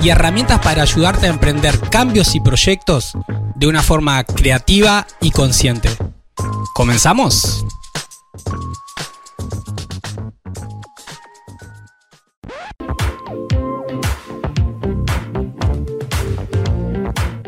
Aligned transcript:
y 0.00 0.08
herramientas 0.08 0.60
para 0.60 0.82
ayudarte 0.82 1.26
a 1.26 1.30
emprender 1.30 1.78
cambios 1.90 2.34
y 2.34 2.40
proyectos 2.40 3.12
de 3.54 3.66
una 3.66 3.82
forma 3.82 4.24
creativa 4.24 5.06
y 5.20 5.30
consciente. 5.30 5.90
¿Comenzamos? 6.74 7.64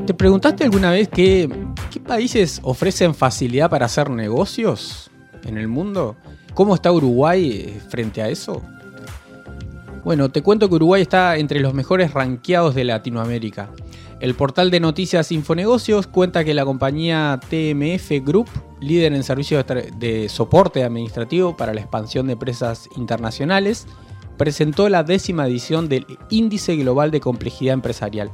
¿Te 0.07 0.13
preguntaste 0.13 0.65
alguna 0.65 0.91
vez 0.91 1.09
qué, 1.09 1.49
países 2.07 2.61
ofrecen 2.63 3.15
facilidad 3.15 3.71
para 3.71 3.87
hacer 3.87 4.11
negocios 4.11 5.11
en 5.45 5.57
el 5.57 5.69
mundo? 5.69 6.17
¿Cómo 6.53 6.75
está 6.75 6.93
Uruguay 6.93 7.65
eh, 7.67 7.81
frente 7.89 8.21
a 8.21 8.29
eso? 8.29 8.63
Bueno, 10.05 10.31
te 10.31 10.43
cuento 10.43 10.69
que 10.69 10.75
Uruguay 10.75 11.01
está 11.01 11.39
entre 11.39 11.61
los 11.61 11.73
mejores 11.73 12.13
ranqueados 12.13 12.75
de 12.75 12.85
Latinoamérica. 12.85 13.71
El 14.21 14.35
portal 14.35 14.71
de 14.71 14.79
noticias 14.79 15.33
Infonegocios 15.33 16.07
cuenta 16.07 16.45
que 16.45 16.53
la 16.53 16.67
compañía 16.67 17.41
TMF 17.49 18.11
Group, 18.23 18.49
líder 18.81 19.15
en 19.15 19.25
servicios 19.25 19.65
de 19.97 20.29
soporte 20.29 20.85
administrativo 20.85 21.57
para 21.57 21.73
la 21.73 21.81
expansión 21.81 22.27
de 22.27 22.35
empresas 22.35 22.87
internacionales, 22.97 23.87
presentó 24.37 24.91
la 24.91 25.05
décima 25.05 25.47
edición 25.47 25.89
del 25.89 26.07
Índice 26.29 26.77
Global 26.77 27.11
de 27.11 27.21
Complejidad 27.21 27.73
Empresarial. 27.73 28.31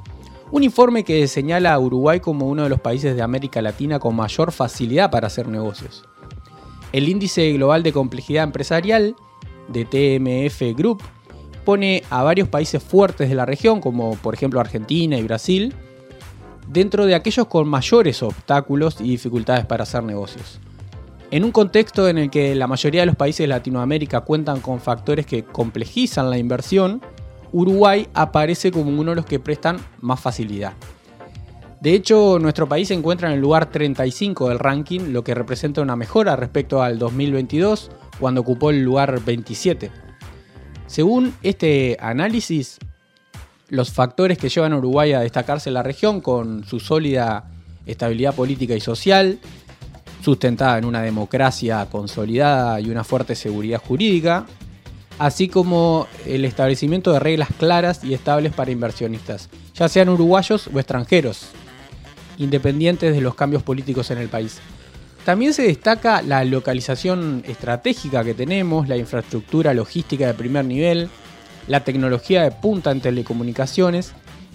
Un 0.50 0.64
informe 0.64 1.04
que 1.04 1.28
señala 1.28 1.72
a 1.72 1.78
Uruguay 1.78 2.18
como 2.18 2.48
uno 2.48 2.64
de 2.64 2.68
los 2.68 2.80
países 2.80 3.14
de 3.14 3.22
América 3.22 3.62
Latina 3.62 4.00
con 4.00 4.16
mayor 4.16 4.50
facilidad 4.50 5.12
para 5.12 5.28
hacer 5.28 5.46
negocios. 5.46 6.04
El 6.92 7.08
Índice 7.08 7.52
Global 7.52 7.84
de 7.84 7.92
Complejidad 7.92 8.42
Empresarial 8.42 9.14
de 9.68 9.84
TMF 9.84 10.76
Group 10.76 11.00
pone 11.64 12.02
a 12.10 12.22
varios 12.22 12.48
países 12.48 12.82
fuertes 12.82 13.28
de 13.28 13.34
la 13.34 13.46
región, 13.46 13.80
como 13.80 14.16
por 14.16 14.34
ejemplo 14.34 14.60
Argentina 14.60 15.16
y 15.16 15.22
Brasil, 15.22 15.74
dentro 16.68 17.06
de 17.06 17.14
aquellos 17.14 17.46
con 17.46 17.68
mayores 17.68 18.22
obstáculos 18.22 19.00
y 19.00 19.10
dificultades 19.10 19.66
para 19.66 19.82
hacer 19.82 20.02
negocios. 20.02 20.60
En 21.30 21.44
un 21.44 21.52
contexto 21.52 22.08
en 22.08 22.18
el 22.18 22.30
que 22.30 22.54
la 22.54 22.66
mayoría 22.66 23.02
de 23.02 23.06
los 23.06 23.16
países 23.16 23.44
de 23.44 23.48
Latinoamérica 23.48 24.22
cuentan 24.22 24.60
con 24.60 24.80
factores 24.80 25.26
que 25.26 25.44
complejizan 25.44 26.28
la 26.28 26.38
inversión, 26.38 27.00
Uruguay 27.52 28.08
aparece 28.14 28.70
como 28.72 28.90
uno 28.90 29.10
de 29.10 29.16
los 29.16 29.26
que 29.26 29.38
prestan 29.38 29.78
más 30.00 30.20
facilidad. 30.20 30.72
De 31.80 31.94
hecho, 31.94 32.38
nuestro 32.38 32.68
país 32.68 32.88
se 32.88 32.94
encuentra 32.94 33.28
en 33.28 33.34
el 33.34 33.40
lugar 33.40 33.70
35 33.70 34.48
del 34.48 34.58
ranking, 34.58 35.12
lo 35.12 35.24
que 35.24 35.34
representa 35.34 35.80
una 35.80 35.96
mejora 35.96 36.36
respecto 36.36 36.82
al 36.82 36.98
2022, 36.98 37.90
cuando 38.18 38.42
ocupó 38.42 38.70
el 38.70 38.82
lugar 38.82 39.18
27. 39.24 39.90
Según 40.90 41.36
este 41.44 41.96
análisis, 42.00 42.80
los 43.68 43.92
factores 43.92 44.38
que 44.38 44.48
llevan 44.48 44.72
a 44.72 44.78
Uruguay 44.78 45.12
a 45.12 45.20
destacarse 45.20 45.70
en 45.70 45.74
la 45.74 45.84
región 45.84 46.20
con 46.20 46.64
su 46.64 46.80
sólida 46.80 47.48
estabilidad 47.86 48.34
política 48.34 48.74
y 48.74 48.80
social, 48.80 49.38
sustentada 50.20 50.78
en 50.78 50.84
una 50.84 51.00
democracia 51.02 51.86
consolidada 51.88 52.80
y 52.80 52.90
una 52.90 53.04
fuerte 53.04 53.36
seguridad 53.36 53.80
jurídica, 53.80 54.46
así 55.20 55.46
como 55.46 56.08
el 56.26 56.44
establecimiento 56.44 57.12
de 57.12 57.20
reglas 57.20 57.50
claras 57.56 58.02
y 58.02 58.12
estables 58.12 58.52
para 58.52 58.72
inversionistas, 58.72 59.48
ya 59.76 59.88
sean 59.88 60.08
uruguayos 60.08 60.68
o 60.74 60.80
extranjeros, 60.80 61.50
independientes 62.36 63.14
de 63.14 63.20
los 63.20 63.36
cambios 63.36 63.62
políticos 63.62 64.10
en 64.10 64.18
el 64.18 64.28
país. 64.28 64.58
También 65.24 65.52
se 65.52 65.62
destaca 65.62 66.22
la 66.22 66.44
localización 66.44 67.44
estratégica 67.46 68.24
que 68.24 68.34
tenemos, 68.34 68.88
la 68.88 68.96
infraestructura 68.96 69.74
logística 69.74 70.26
de 70.26 70.34
primer 70.34 70.64
nivel, 70.64 71.10
la 71.68 71.84
tecnología 71.84 72.42
de 72.42 72.50
punta 72.50 72.90
en 72.90 73.00
telecomunicaciones 73.00 74.12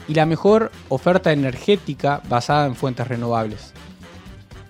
y 0.08 0.16
la 0.16 0.26
mejor 0.26 0.72
oferta 0.90 1.32
energética 1.32 2.22
basada 2.28 2.66
en 2.66 2.76
fuentes 2.76 3.08
renovables. 3.08 3.74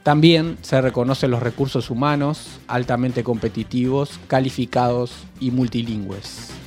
También 0.03 0.57
se 0.61 0.81
reconocen 0.81 1.31
los 1.31 1.41
recursos 1.41 1.89
humanos 1.89 2.59
altamente 2.67 3.23
competitivos, 3.23 4.19
calificados 4.27 5.13
y 5.39 5.49
multilingües. 5.49 6.64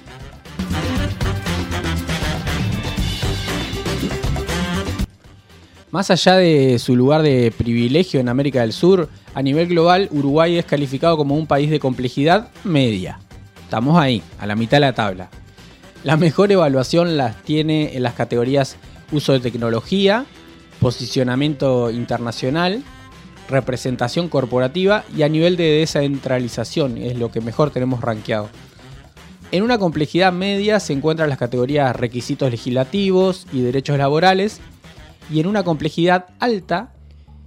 Más 5.91 6.10
allá 6.10 6.37
de 6.37 6.78
su 6.78 6.94
lugar 6.94 7.22
de 7.22 7.50
privilegio 7.56 8.21
en 8.21 8.28
América 8.28 8.60
del 8.60 8.75
Sur, 8.75 9.09
a 9.32 9.41
nivel 9.41 9.69
global 9.69 10.09
Uruguay 10.12 10.59
es 10.59 10.66
calificado 10.66 11.16
como 11.16 11.34
un 11.34 11.47
país 11.47 11.71
de 11.71 11.81
complejidad 11.81 12.50
media. 12.62 13.21
Estamos 13.62 13.98
ahí, 13.98 14.22
a 14.38 14.47
la 14.47 14.54
mitad 14.54 14.77
de 14.77 14.81
la 14.82 14.93
tabla. 14.93 15.31
La 16.04 16.19
mejor 16.19 16.53
evaluación 16.53 17.16
las 17.16 17.43
tiene 17.43 17.97
en 17.97 18.03
las 18.03 18.12
categorías 18.12 18.77
uso 19.12 19.32
de 19.32 19.41
tecnología, 19.41 20.27
posicionamiento 20.78 21.91
internacional, 21.91 22.82
representación 23.48 24.28
corporativa 24.28 25.04
y 25.16 25.22
a 25.22 25.28
nivel 25.31 25.56
de 25.56 25.78
descentralización, 25.78 26.98
es 26.98 27.16
lo 27.16 27.32
que 27.32 27.41
mejor 27.41 27.71
tenemos 27.71 28.03
rankeado. 28.03 28.50
En 29.53 29.62
una 29.62 29.78
complejidad 29.78 30.34
media 30.34 30.81
se 30.81 30.93
encuentran 30.93 31.31
las 31.31 31.38
categorías 31.38 31.97
requisitos 31.97 32.50
legislativos 32.50 33.47
y 33.50 33.62
derechos 33.62 33.97
laborales, 33.97 34.60
y 35.31 35.41
en 35.41 35.47
una 35.47 35.62
complejidad 35.62 36.27
alta 36.39 36.94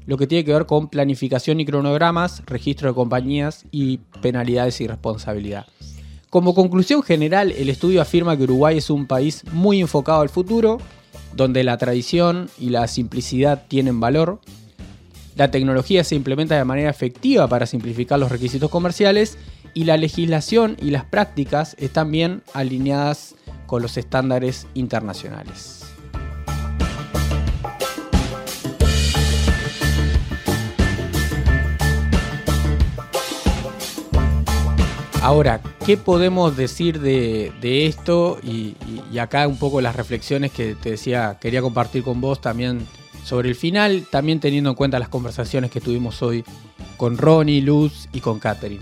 lo 0.05 0.17
que 0.17 0.27
tiene 0.27 0.43
que 0.43 0.53
ver 0.53 0.65
con 0.65 0.89
planificación 0.89 1.59
y 1.59 1.65
cronogramas, 1.65 2.43
registro 2.45 2.89
de 2.89 2.95
compañías 2.95 3.65
y 3.71 3.97
penalidades 4.21 4.81
y 4.81 4.87
responsabilidad. 4.87 5.67
Como 6.29 6.55
conclusión 6.55 7.03
general, 7.03 7.51
el 7.51 7.69
estudio 7.69 8.01
afirma 8.01 8.37
que 8.37 8.43
Uruguay 8.43 8.77
es 8.77 8.89
un 8.89 9.05
país 9.05 9.43
muy 9.51 9.81
enfocado 9.81 10.21
al 10.21 10.29
futuro, 10.29 10.79
donde 11.35 11.63
la 11.63 11.77
tradición 11.77 12.49
y 12.57 12.69
la 12.69 12.87
simplicidad 12.87 13.65
tienen 13.67 13.99
valor. 13.99 14.39
La 15.35 15.51
tecnología 15.51 16.03
se 16.03 16.15
implementa 16.15 16.57
de 16.57 16.65
manera 16.65 16.89
efectiva 16.89 17.47
para 17.47 17.65
simplificar 17.65 18.19
los 18.19 18.31
requisitos 18.31 18.69
comerciales 18.69 19.37
y 19.73 19.85
la 19.85 19.97
legislación 19.97 20.77
y 20.81 20.91
las 20.91 21.05
prácticas 21.05 21.75
están 21.79 22.11
bien 22.11 22.43
alineadas 22.53 23.35
con 23.65 23.81
los 23.81 23.97
estándares 23.97 24.67
internacionales. 24.73 25.80
Ahora, 35.21 35.61
¿qué 35.85 35.97
podemos 35.97 36.57
decir 36.57 36.99
de, 36.99 37.85
esto? 37.85 38.39
Y, 38.41 38.75
acá 39.19 39.47
un 39.47 39.57
poco 39.57 39.79
las 39.79 39.95
reflexiones 39.95 40.51
que 40.51 40.73
te 40.73 40.91
decía, 40.91 41.37
quería 41.39 41.61
compartir 41.61 42.01
con 42.01 42.19
vos 42.19 42.41
también 42.41 42.87
sobre 43.23 43.49
el 43.49 43.55
final, 43.55 44.07
también 44.09 44.39
teniendo 44.39 44.71
en 44.71 44.75
cuenta 44.75 44.97
las 44.97 45.09
conversaciones 45.09 45.69
que 45.69 45.79
tuvimos 45.79 46.23
hoy 46.23 46.43
con 46.97 47.19
Ronnie, 47.19 47.61
Luz 47.61 48.09
y 48.11 48.19
con 48.19 48.39
Catherine. 48.39 48.81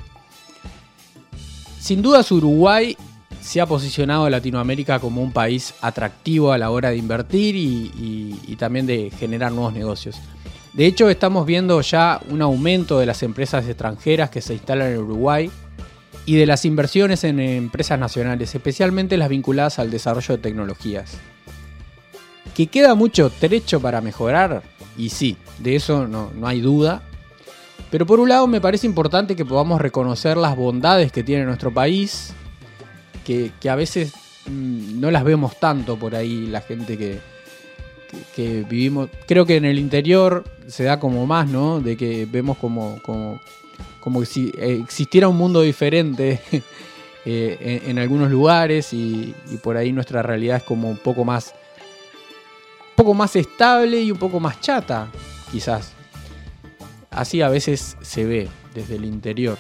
Sin 1.78 2.02
dudas 2.02 2.32
Uruguay 2.32 2.96
se 3.42 3.60
ha 3.60 3.66
posicionado 3.66 4.26
en 4.26 4.32
Latinoamérica 4.32 5.00
como 5.00 5.22
un 5.22 5.34
país 5.34 5.74
atractivo 5.82 6.54
a 6.54 6.58
la 6.58 6.72
hora 6.72 6.90
de 6.90 6.98
invertir 6.98 7.58
y 7.58 8.56
también 8.58 8.86
de 8.86 9.12
generar 9.20 9.52
nuevos 9.52 9.74
negocios. 9.74 10.16
De 10.72 10.86
hecho, 10.86 11.10
estamos 11.10 11.46
viendo 11.46 11.82
ya 11.82 12.22
un 12.30 12.42
aumento 12.42 12.98
de 12.98 13.08
las 13.08 13.24
empresas 13.24 13.68
extranjeras 13.68 14.30
que 14.30 14.40
se 14.40 14.54
instalan 14.54 14.94
en 14.94 15.00
Uruguay 15.00 15.52
y 16.30 16.36
de 16.36 16.46
las 16.46 16.64
inversiones 16.64 17.24
en 17.24 17.40
empresas 17.40 17.98
nacionales, 17.98 18.54
especialmente 18.54 19.18
las 19.18 19.30
vinculadas 19.30 19.80
al 19.80 19.90
desarrollo 19.90 20.38
de 20.38 20.44
tecnologías. 20.44 21.18
¿Que 22.54 22.68
queda 22.68 22.94
mucho 22.94 23.32
trecho 23.32 23.82
para 23.82 24.00
mejorar? 24.00 24.62
Y 24.96 25.10
sí, 25.10 25.38
de 25.58 25.76
eso 25.76 26.08
no, 26.08 26.30
hay 26.44 26.62
duda. 26.62 27.02
Pero 27.90 28.06
por 28.06 28.20
un 28.20 28.30
lado 28.30 28.46
me 28.46 28.62
parece 28.62 28.86
importante 28.86 29.36
que 29.36 29.44
podamos 29.44 29.82
reconocer 29.82 30.38
las 30.38 30.56
bondades 30.56 31.12
que 31.12 31.24
tiene 31.24 31.46
nuestro 31.46 31.74
país, 31.74 32.32
que, 33.26 33.52
a 33.68 33.74
veces 33.74 34.14
mm, 34.46 35.00
no 35.00 35.10
las 35.10 35.24
vemos 35.24 35.60
tanto 35.60 35.98
por 35.98 36.14
ahí 36.14 36.46
la 36.46 36.62
gente 36.62 36.96
que, 36.96 37.20
que, 38.36 38.66
vivimos. 38.70 39.10
Creo 39.28 39.46
que 39.46 39.58
en 39.58 39.66
el 39.66 39.80
interior 39.80 40.44
se 40.68 40.84
da 40.84 41.00
como 41.00 41.26
más, 41.26 41.48
¿no? 41.48 41.80
De 41.80 41.98
que 41.98 42.28
vemos 42.30 42.58
como, 42.58 43.00
como 43.04 43.40
como 44.00 44.26
si 44.26 44.52
existiera 44.58 45.28
un 45.28 45.38
mundo 45.38 45.62
diferente 45.62 46.42
eh, 47.26 47.84
en, 47.86 48.00
algunos 48.00 48.32
lugares 48.32 48.94
y, 48.94 49.36
por 49.62 49.78
ahí 49.78 49.92
nuestra 49.92 50.22
realidad 50.22 50.58
es 50.58 50.64
como 50.64 50.90
un 50.90 50.98
poco 50.98 51.26
más, 51.26 51.54
poco 52.96 53.10
poco 53.10 53.14
más 53.14 53.36
estable 53.36 54.02
y 54.02 54.12
un 54.12 54.18
poco 54.18 54.40
más 54.40 54.60
chata, 54.62 55.08
quizás. 55.52 55.94
Así 57.12 57.42
a 57.42 57.50
veces 57.50 57.98
se 58.02 58.26
ve 58.26 58.48
desde 58.74 58.96
el 58.96 59.06
interior. 59.06 59.58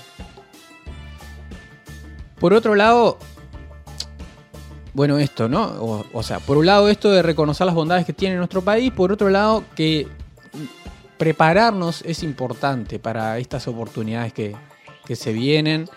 Por 2.39 2.53
otro 2.53 2.75
lado, 2.75 3.17
bueno, 4.93 5.17
esto, 5.17 5.47
¿no? 5.47 6.05
O, 6.13 6.23
sea, 6.23 6.39
por 6.39 6.57
un 6.57 6.65
lado 6.65 6.89
esto 6.89 7.11
de 7.11 7.21
reconocer 7.21 7.65
las 7.65 7.75
bondades 7.75 8.05
que 8.05 8.13
tiene 8.13 8.35
nuestro 8.35 8.61
país, 8.61 8.91
por 8.91 9.11
otro 9.11 9.29
lado 9.29 9.63
que 9.75 10.07
prepararnos 11.17 12.01
es 12.05 12.23
importante 12.23 12.99
para 12.99 13.37
estas 13.37 13.67
oportunidades 13.67 14.33
que, 14.33 14.55
que 15.05 15.15
se 15.15 15.33
vienen, 15.33 15.89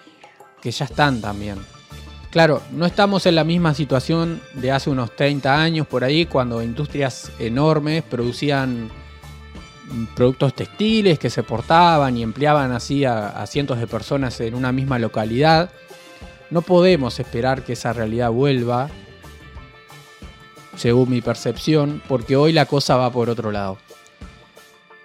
que 0.61 0.71
ya 0.71 0.85
están 0.85 1.21
también. 1.21 1.59
Claro, 2.31 2.63
no 2.71 2.87
estamos 2.87 3.27
en 3.27 3.35
la 3.35 3.45
misma 3.45 3.75
situación 3.75 4.41
de 4.55 4.73
hace 4.73 4.89
unos 4.89 5.15
30 5.15 5.55
años 5.55 5.87
por 5.87 6.03
ahí, 6.03 6.25
cuando 6.25 6.63
industrias 6.63 7.31
enormes 7.39 8.03
producían 8.03 8.91
productos 10.15 10.55
textiles 10.55 11.19
que 11.19 11.31
se 11.31 11.43
portaban 11.43 12.17
y 12.17 12.23
empleaban 12.23 12.73
así 12.73 13.05
a, 13.05 13.45
cientos 13.47 13.79
de 13.79 13.87
personas 13.87 14.41
en 14.41 14.55
una 14.55 14.73
misma 14.73 14.99
localidad. 14.99 15.71
No 16.53 16.61
podemos 16.61 17.19
esperar 17.19 17.65
que 17.65 17.73
esa 17.73 17.95
realidad 17.95 18.31
vuelva, 18.31 18.91
según 20.77 21.09
mi 21.09 21.23
percepción, 21.23 22.03
porque 22.07 22.37
hoy 22.37 22.53
la 22.53 22.67
cosa 22.67 22.99
va 22.99 23.11
por 23.11 23.31
otro 23.31 23.51
lado. 23.53 23.79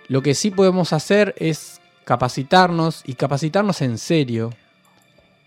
Lo 0.09 0.21
que 0.21 0.35
sí 0.35 0.51
podemos 0.51 0.91
hacer 0.91 1.33
es 1.37 1.79
capacitarnos 2.03 3.01
y 3.05 3.13
capacitarnos 3.13 3.81
en 3.81 3.97
serio 3.97 4.49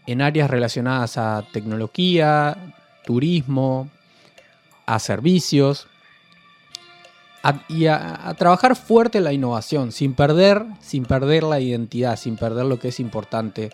en 0.06 0.22
áreas 0.22 0.48
relacionadas 0.48 1.18
a 1.18 1.44
tecnología, 1.52 2.56
turismo, 3.04 3.90
a 4.86 4.98
servicios, 5.00 5.86
y 7.68 7.88
a, 7.88 8.34
trabajar 8.38 8.74
fuerte 8.74 9.20
la 9.20 9.34
innovación, 9.34 9.92
sin 9.92 10.14
perder, 10.14 10.64
sin 10.80 11.04
perder 11.04 11.42
la 11.42 11.60
identidad, 11.60 12.16
sin 12.16 12.38
perder 12.38 12.64
lo 12.64 12.78
que 12.78 12.88
es 12.88 13.00
importante 13.00 13.70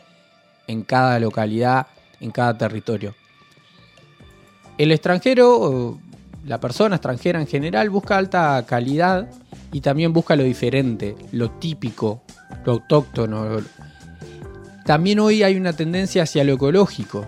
en 0.67 0.83
cada 0.83 1.21
localidad, 1.21 1.87
en 2.21 2.31
cada 2.31 2.57
territorio. 2.57 3.15
El 4.79 4.93
extranjero, 4.93 5.99
la 6.45 6.61
persona 6.61 6.97
extranjera 6.97 7.41
en 7.41 7.47
general, 7.47 7.91
busca 7.91 8.17
alta 8.17 8.65
calidad 8.67 9.29
y 9.73 9.81
también 9.81 10.13
busca 10.13 10.37
lo 10.37 10.43
diferente, 10.43 11.17
lo 11.33 11.51
típico, 11.53 12.23
lo 12.65 12.73
autóctono. 12.73 13.59
También 14.85 15.19
hoy 15.21 15.43
hay 15.43 15.57
una 15.57 15.73
tendencia 15.73 16.23
hacia 16.23 16.45
lo 16.45 16.53
ecológico. 16.53 17.27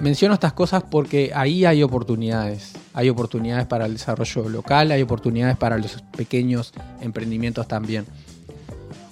Menciono 0.00 0.34
estas 0.34 0.52
cosas 0.52 0.84
porque 0.88 1.32
ahí 1.34 1.64
hay 1.64 1.82
oportunidades 1.82 2.74
hay 2.98 3.10
oportunidades 3.10 3.64
para 3.68 3.86
el 3.86 3.92
desarrollo 3.92 4.48
local, 4.48 4.90
hay 4.90 5.02
oportunidades 5.02 5.56
para 5.56 5.78
los 5.78 6.02
pequeños 6.16 6.72
emprendimientos 7.00 7.68
también. 7.68 8.04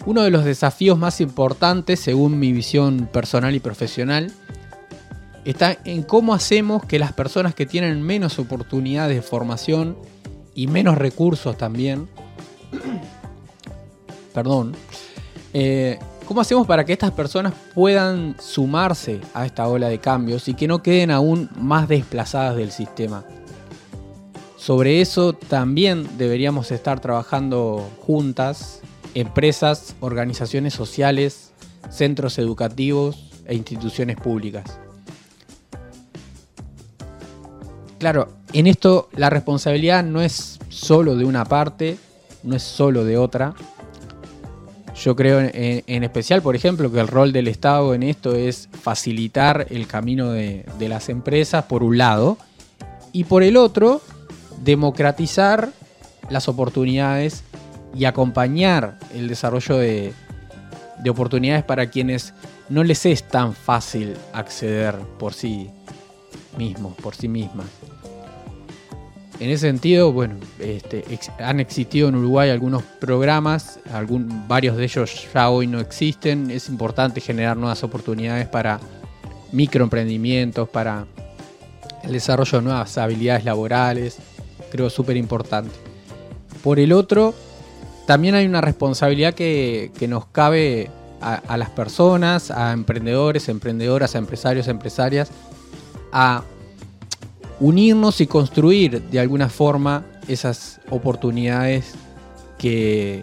Uno 0.06 0.22
de 0.22 0.30
los 0.30 0.44
desafíos 0.44 0.96
más 0.96 1.20
importantes, 1.20 1.98
según 1.98 2.38
mi 2.38 2.52
visión 2.52 3.08
personal 3.12 3.56
y 3.56 3.60
profesional, 3.60 4.32
está 5.44 5.76
en 5.84 6.04
cómo 6.04 6.32
hacemos 6.32 6.84
que 6.84 7.00
las 7.00 7.12
personas 7.12 7.56
que 7.56 7.66
tienen 7.66 8.00
menos 8.02 8.38
oportunidades 8.38 9.16
de 9.16 9.22
formación 9.22 9.96
y 10.54 10.68
menos 10.68 10.96
recursos 10.96 11.58
también, 11.58 12.08
perdón, 14.32 14.76
eh, 15.52 15.98
¿cómo 16.24 16.40
hacemos 16.40 16.68
para 16.68 16.84
que 16.84 16.92
estas 16.92 17.10
personas 17.10 17.52
puedan 17.74 18.36
sumarse 18.40 19.20
a 19.34 19.44
esta 19.44 19.66
ola 19.66 19.88
de 19.88 19.98
cambios 19.98 20.46
y 20.46 20.54
que 20.54 20.68
no 20.68 20.84
queden 20.84 21.10
aún 21.10 21.50
más 21.56 21.88
desplazadas 21.88 22.54
del 22.54 22.70
sistema? 22.70 23.24
Sobre 24.56 25.00
eso 25.00 25.32
también 25.32 26.08
deberíamos 26.16 26.70
estar 26.70 27.00
trabajando 27.00 27.88
juntas, 28.00 28.82
empresas, 29.16 29.96
organizaciones 30.00 30.74
sociales, 30.74 31.50
centros 31.90 32.38
educativos 32.38 33.30
e 33.46 33.54
instituciones 33.54 34.16
públicas. 34.16 34.78
Claro, 37.98 38.28
en 38.52 38.66
esto 38.66 39.08
la 39.16 39.30
responsabilidad 39.30 40.04
no 40.04 40.20
es 40.20 40.58
solo 40.68 41.16
de 41.16 41.24
una 41.24 41.46
parte, 41.46 41.96
no 42.42 42.54
es 42.54 42.62
solo 42.62 43.04
de 43.04 43.16
otra. 43.16 43.54
Yo 44.94 45.16
creo 45.16 45.40
en, 45.40 46.04
especial, 46.04 46.42
por 46.42 46.54
ejemplo, 46.54 46.92
que 46.92 47.00
el 47.00 47.08
rol 47.08 47.32
del 47.32 47.48
Estado 47.48 47.94
en 47.94 48.02
esto 48.02 48.34
es 48.34 48.68
facilitar 48.82 49.66
el 49.70 49.86
camino 49.86 50.30
de 50.30 50.64
las 50.88 51.08
empresas, 51.08 51.64
por 51.64 51.82
un 51.82 51.96
lado, 51.96 52.36
y 53.12 53.24
por 53.24 53.42
el 53.42 53.56
otro, 53.56 54.02
democratizar 54.62 55.70
las 56.28 56.48
oportunidades 56.48 57.44
y 57.96 58.04
acompañar 58.04 58.98
el 59.14 59.28
desarrollo 59.28 59.78
de, 59.78 60.12
oportunidades 61.08 61.64
para 61.64 61.88
quienes 61.88 62.34
no 62.68 62.82
les 62.82 63.06
es 63.06 63.22
tan 63.22 63.54
fácil 63.54 64.16
acceder 64.32 64.96
por 65.18 65.34
sí 65.34 65.70
mismos, 66.58 66.94
por 66.96 67.14
sí 67.14 67.28
mismas. 67.28 67.66
En 69.38 69.50
ese 69.50 69.68
sentido, 69.68 70.12
bueno, 70.12 70.36
este, 70.58 71.04
han 71.38 71.60
existido 71.60 72.08
en 72.08 72.16
Uruguay 72.16 72.50
algunos 72.50 72.82
programas, 72.82 73.78
algún, 73.92 74.48
varios 74.48 74.76
de 74.76 74.84
ellos 74.84 75.28
ya 75.32 75.50
hoy 75.50 75.66
no 75.66 75.78
existen. 75.78 76.50
Es 76.50 76.68
importante 76.70 77.20
generar 77.20 77.56
nuevas 77.56 77.84
oportunidades 77.84 78.48
para 78.48 78.80
microemprendimientos, 79.52 80.68
para 80.70 81.06
el 82.02 82.12
desarrollo 82.12 82.58
de 82.58 82.64
nuevas 82.64 82.96
habilidades 82.98 83.44
laborales, 83.44 84.18
creo 84.72 84.88
súper 84.88 85.16
importante. 85.16 85.74
Por 86.62 86.78
el 86.80 86.92
otro, 86.92 87.34
también 88.06 88.36
hay 88.36 88.46
una 88.46 88.60
responsabilidad 88.60 89.34
que, 89.34 89.90
nos 90.08 90.26
cabe 90.26 90.90
a, 91.20 91.56
las 91.56 91.70
personas, 91.70 92.50
a 92.50 92.72
emprendedores, 92.72 93.48
emprendedoras, 93.48 94.14
a 94.14 94.18
empresarios, 94.18 94.68
empresarias, 94.68 95.30
a 96.12 96.44
unirnos 97.58 98.20
y 98.20 98.26
construir 98.26 99.02
de 99.02 99.18
alguna 99.18 99.48
forma 99.48 100.04
esas 100.28 100.80
oportunidades 100.90 101.94
que 102.58 103.22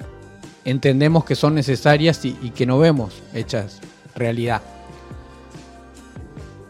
entendemos 0.65 1.23
que 1.23 1.35
son 1.35 1.55
necesarias 1.55 2.23
y 2.25 2.49
que 2.51 2.65
no 2.65 2.77
vemos 2.77 3.21
hechas 3.33 3.79
realidad. 4.15 4.61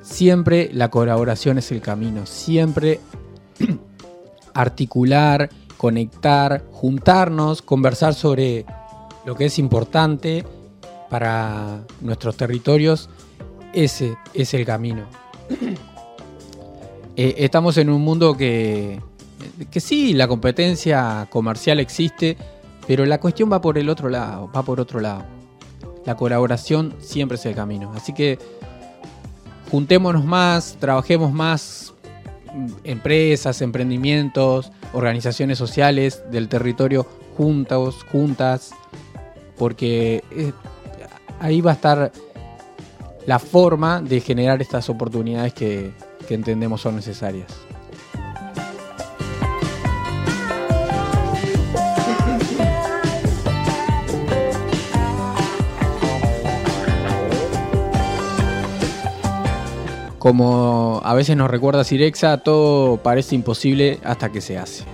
Siempre 0.01 0.69
la 0.73 0.89
colaboración 0.89 1.57
es 1.57 1.71
el 1.71 1.81
camino, 1.81 2.25
siempre 2.25 2.99
articular, 4.53 5.49
conectar, 5.83 6.63
juntarnos, 6.71 7.61
conversar 7.61 8.13
sobre 8.13 8.65
lo 9.25 9.35
que 9.35 9.47
es 9.47 9.59
importante 9.59 10.45
para 11.09 11.81
nuestros 11.99 12.37
territorios, 12.37 13.09
ese 13.73 14.15
es 14.33 14.53
el 14.53 14.65
camino. 14.65 15.03
Eh, 17.15 17.35
estamos 17.45 17.77
en 17.77 17.91
un 17.91 18.01
mundo 18.01 18.35
que, 18.35 18.99
que 19.69 19.79
sí, 19.79 20.13
la 20.13 20.27
competencia 20.27 21.27
comercial 21.29 21.79
existe, 21.79 22.37
pero 22.87 23.05
la 23.05 23.19
cuestión 23.19 23.51
va 23.51 23.61
por 23.61 23.77
el 23.77 23.87
otro 23.87 24.09
lado, 24.09 24.49
va 24.51 24.63
por 24.63 24.79
otro 24.79 24.99
lado. 24.99 25.23
La 26.07 26.15
colaboración 26.15 26.95
siempre 26.99 27.37
es 27.37 27.45
el 27.45 27.53
camino. 27.53 27.93
Así 27.95 28.13
que 28.13 28.39
juntémonos 29.69 30.25
más, 30.25 30.75
trabajemos 30.79 31.31
más 31.31 31.92
empresas, 32.83 33.61
emprendimientos, 33.61 34.71
organizaciones 34.93 35.57
sociales 35.57 36.23
del 36.31 36.49
territorio 36.49 37.05
juntos, 37.37 38.03
juntas, 38.11 38.71
porque 39.57 40.23
eh, 40.31 40.51
ahí 41.39 41.61
va 41.61 41.71
a 41.71 41.75
estar 41.75 42.11
la 43.25 43.39
forma 43.39 44.01
de 44.01 44.19
generar 44.19 44.61
estas 44.61 44.89
oportunidades 44.89 45.53
que, 45.53 45.93
que 46.27 46.33
entendemos 46.33 46.81
son 46.81 46.95
necesarias. 46.95 47.47
Como 60.23 61.01
a 61.03 61.13
veces 61.15 61.35
nos 61.35 61.51
recuerda 61.51 61.83
Sirexa, 61.83 62.37
todo 62.37 62.95
parece 62.95 63.35
imposible 63.35 63.99
hasta 64.05 64.31
que 64.31 64.39
se 64.39 64.57
hace. 64.57 64.85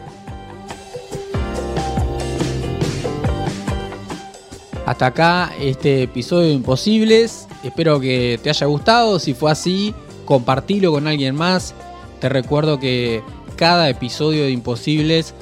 Hasta 4.88 5.06
acá 5.06 5.52
este 5.60 6.02
episodio 6.02 6.48
de 6.48 6.54
Imposibles. 6.54 7.48
Espero 7.64 8.00
que 8.00 8.40
te 8.42 8.50
haya 8.50 8.66
gustado. 8.66 9.20
Si 9.20 9.36
fue 9.36 9.52
así, 9.52 9.94
compartilo 10.26 10.92
con 10.92 11.06
alguien 11.06 11.36
más. 11.36 11.76
Te 12.20 12.28
recuerdo 12.28 12.80
que 12.80 13.22
cada 13.56 13.88
episodio 13.88 14.46
de 14.46 14.50
Imposibles 14.50 15.36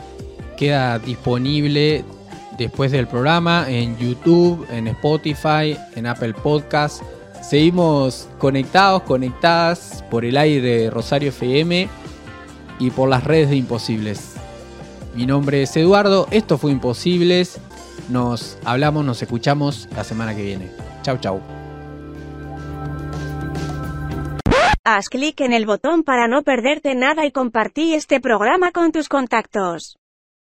queda 0.58 1.00
disponible 1.00 2.04
después 2.58 2.92
del 2.92 3.08
programa 3.08 3.68
en 3.70 3.98
YouTube, 3.98 4.68
en 4.70 4.90
Spotify, 4.90 5.78
en 5.96 6.08
Apple 6.08 6.34
Podcasts 6.34 7.02
Seguimos 7.48 8.28
conectados, 8.40 9.04
conectadas 9.04 10.04
por 10.12 10.26
el 10.26 10.36
aire 10.36 10.60
de 10.60 10.90
Rosario 10.90 11.30
FM 11.30 11.88
y 12.78 12.92
por 12.92 13.08
las 13.08 13.24
redes 13.24 13.50
de 13.50 13.56
Imposibles. 13.56 14.36
Mi 15.16 15.26
nombre 15.26 15.62
es 15.62 15.78
Eduardo, 15.78 16.28
esto 16.32 16.58
fue 16.58 16.74
Imposibles. 16.74 17.62
Nos 18.10 18.58
hablamos, 18.66 19.06
nos 19.06 19.22
escuchamos 19.22 19.88
la 19.96 20.04
semana 20.04 20.36
que 20.36 20.44
viene. 20.44 20.70
Chau, 21.04 21.20
chau. 21.20 21.40
Haz 24.84 25.08
clic 25.08 25.40
en 25.40 25.54
el 25.54 25.66
botón 25.66 26.04
para 26.04 26.28
no 26.28 26.44
perderte 26.44 26.96
nada 26.96 27.26
y 27.26 27.32
compartí 27.32 27.94
este 27.94 28.20
programa 28.20 28.74
con 28.74 28.92
tus 28.92 29.08
contactos. 29.08 29.98